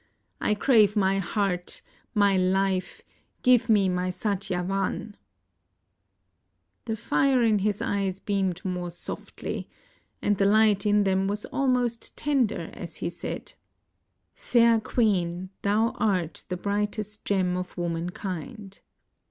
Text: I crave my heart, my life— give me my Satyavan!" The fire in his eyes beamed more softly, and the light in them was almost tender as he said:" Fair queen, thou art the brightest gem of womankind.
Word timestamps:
I 0.41 0.55
crave 0.55 0.95
my 0.95 1.19
heart, 1.19 1.83
my 2.15 2.35
life— 2.35 3.03
give 3.43 3.69
me 3.69 3.87
my 3.87 4.09
Satyavan!" 4.09 5.13
The 6.85 6.95
fire 6.97 7.43
in 7.43 7.59
his 7.59 7.83
eyes 7.83 8.19
beamed 8.19 8.65
more 8.65 8.89
softly, 8.89 9.69
and 10.19 10.39
the 10.39 10.47
light 10.47 10.87
in 10.87 11.03
them 11.03 11.27
was 11.27 11.45
almost 11.45 12.17
tender 12.17 12.71
as 12.73 12.95
he 12.95 13.11
said:" 13.11 13.53
Fair 14.33 14.79
queen, 14.79 15.51
thou 15.61 15.91
art 15.99 16.45
the 16.49 16.57
brightest 16.57 17.23
gem 17.23 17.55
of 17.55 17.77
womankind. 17.77 18.81